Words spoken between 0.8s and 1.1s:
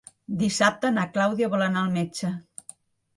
na